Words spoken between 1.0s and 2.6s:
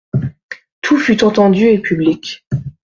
entendu et public.